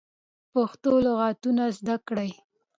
[0.53, 2.29] پښتو لغاتونه زده کړی